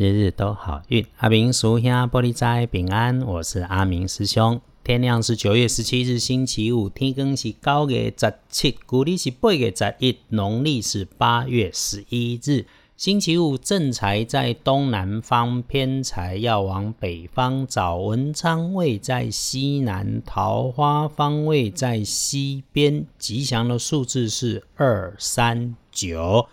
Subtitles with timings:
[0.00, 3.20] 日日都好运，阿明叔兄玻璃斋平安。
[3.20, 4.60] 我是阿明师兄。
[4.84, 12.64] 天亮是九月十七日星期五，天更是九月十七，古历是八月十一，农历是八月十一日。
[12.96, 17.96] 星期五正财在东南方，偏财要往北方找。
[17.96, 23.04] 文昌位在西南，桃花方位在西边。
[23.18, 26.46] 吉祥的数字是二三九。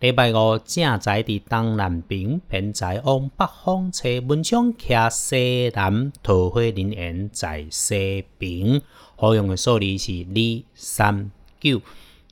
[0.00, 8.80] 礼拜五正在伫东南边，偏在往北方车门窗徛西南，桃花人缘在西边。
[9.16, 10.40] 好用的数字是二
[10.74, 11.82] 三九，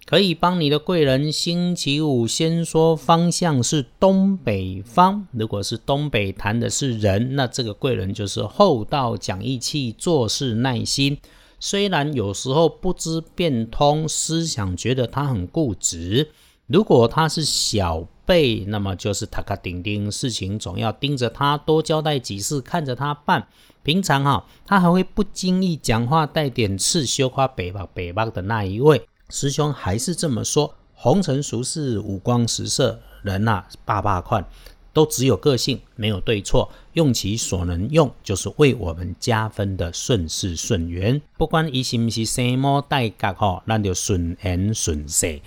[0.07, 1.31] 可以帮你的贵人。
[1.31, 11.19] 星期五先说方向是东北方，如果是东北谈的是人，那这个贵人就是厚道、讲义气、做事耐心。
[11.61, 16.31] 虽然有时候不知变通，思想觉得他很固执。
[16.69, 23.49] 如果他是小辈，那么就是他卡顶顶，事情总要盯着他，多交代几次，看着他办。
[23.83, 34.45] 平常哈，他还会不经意讲话带点刺，羞夸北方北方的那一位师兄还是这么说：红尘俗世，五光十色，人呐，霸霸款，
[34.93, 41.19] 都只有个性，没有对错，用其所能用，就是为我们加分的顺势顺缘。
[41.39, 45.41] 不管伊是不是生毛带角吼，那就顺缘顺势。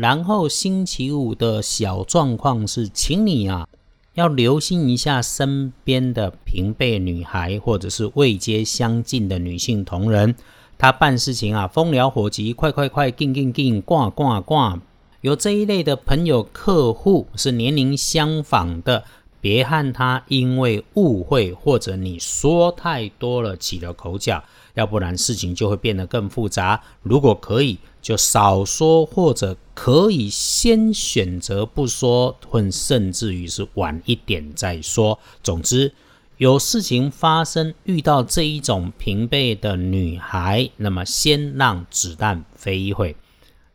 [0.00, 3.68] 然后星期五的小状况是，请你啊
[4.14, 10.34] 要留心一下身边的平辈女孩，或者是位阶相近的女性同仁，
[10.78, 14.80] 她办事情啊风燎火急，快快快，进进进，挂挂挂。
[15.20, 19.04] 有这一类的朋友客户是年龄相仿的，
[19.40, 26.82] 别和他因为误会或者你说太多了起了口角，要不然事情就会变得更复杂。
[27.02, 27.78] 如果可以。
[28.02, 35.18] 就少说，或者可以先选择不说，或甚至于是晚一点再说。
[35.42, 35.92] 总之，
[36.38, 43.14] 有事情发生，遇到这一种平辈的女孩，那么先让子弹飞一会。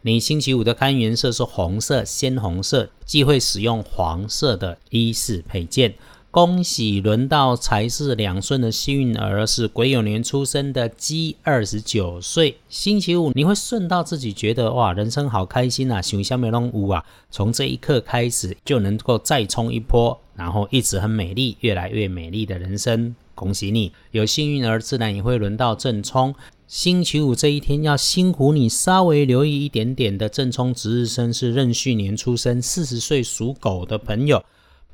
[0.08, 5.96] 你星期五的看颜色是红色，鲜红色，忌讳使用黄色的衣饰配件。
[6.30, 23.16] 恭喜轮到财势两顺的幸运儿是癸酉年出生的鸡，二十九岁，星期五你会顺到自己觉得哇，人生好开心啊，想下面弄屋啊，从这一刻开始就能够再冲一波，然后一直很美丽，越来越美丽的人生。
[23.34, 26.34] 恭喜你，有幸运儿自然也会轮到正冲。
[26.68, 34.44] 星期五这一天要辛苦你稍微留意一点点的正冲值日生是壬戌年出生，四十岁属狗的朋友。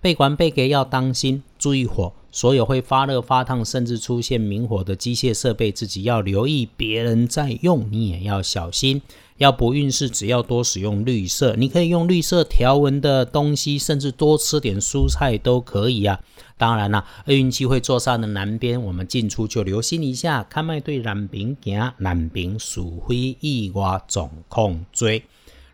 [0.02, 6.68] 被管背给要当心，注意火，所有会发热发烫，甚至出现明火的机械设备，自己要留意。
[6.78, 9.02] 别人在用，你也要小心。
[9.38, 16.20] 要不运势，只要多使用绿色，你可以用绿色条纹的东西，甚至多吃点蔬菜都可以啊。
[16.58, 20.44] 当然啦，厄运气会坐上的南边，我们进出就留心一下。
[20.44, 25.24] 看麦对南边行，南边鼠灰意外总控追。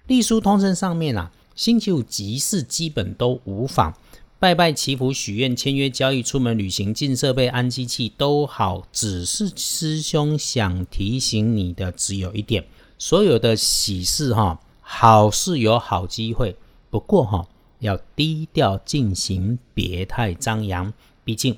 [0.08, 3.94] 隶书通身上面啊，星期五吉事基本都无妨。
[4.40, 12.64] 拜拜祈福许愿签约交易出门旅行进设备安机器都好，只是师兄想提醒你的只有一点：
[13.00, 16.56] 所有的喜事哈，好事有好机会，
[16.92, 17.48] 不过哈
[17.80, 20.94] 要低调进行，别太张扬。
[21.24, 21.58] 毕竟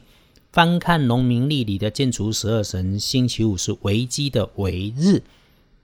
[0.54, 5.22] 翻看农民历里的建除十二神，星期五是危机的为日，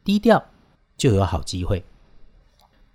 [0.05, 0.45] 低调
[0.97, 1.83] 就有好机会。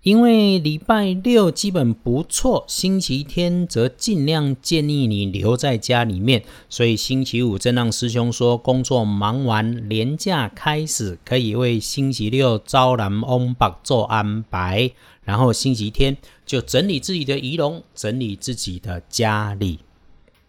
[0.03, 6.43] 因为礼拜六基本不错，星期天则尽量建议你留在家里面。
[6.69, 14.89] 所以星期五正让师兄说，工作忙完，年假开始，可以为星期六招揽翁伯做安排。
[15.23, 16.17] 然后星期天
[16.47, 19.81] 就整理自己的仪容，整理自己的家里。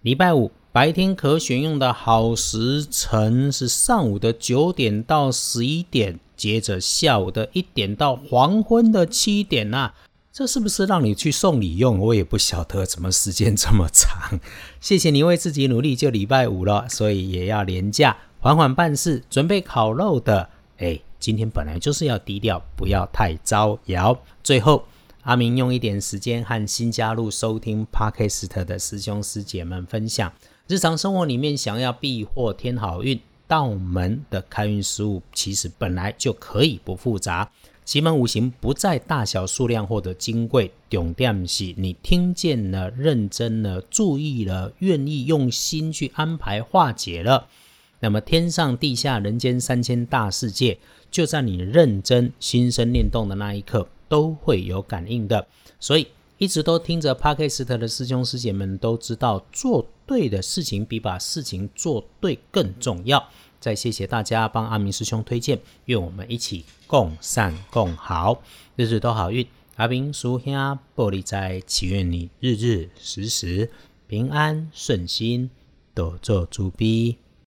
[0.00, 6.18] 礼拜五白天可选用的好时辰是上午的九点到十一点。
[6.42, 9.92] 接着下午的一点到黄昏的七点呐，
[10.32, 12.00] 这是不是让你去送礼用？
[12.00, 14.40] 我也不晓得怎么时间这么长。
[14.80, 20.50] 谢谢你为自己努力，就礼拜五了，所以也要廉价，缓缓办事，准备烤肉的。
[20.78, 24.18] 哎，今天本来就是要低调，不要太招摇。
[24.42, 24.84] 最后，
[25.22, 30.32] 阿明用一点时间和新加入收听 Podcast 的师兄师姐们分享，
[30.66, 33.20] 日常生活里面想要避祸添好运。
[33.52, 37.52] 道门的开运事物其实本来就可以不复杂，
[37.84, 47.46] 奇门五行不在大小数量或者金贵，重点是你听见了、认真了、注意了、愿意用心去安排化解了，
[48.00, 50.78] 那么天上地下人间三千大世界，
[51.10, 55.46] 就在你认真心生念动的那一刻，都会有感应的。
[55.78, 56.06] 所以。
[56.38, 63.30] 一直都听着 p 克斯特的师兄师姐们都知道，做对的事情比把事情做对更重要。
[63.58, 68.42] 再谢谢大家帮阿明师兄推荐，愿我们一起共善共好，
[68.76, 69.46] 日日都好运。
[69.76, 70.52] 阿明叔兄
[70.94, 73.70] 玻璃斋，祈愿你日日时时
[74.06, 75.48] 平安顺心，
[75.94, 77.16] 多做诸逼。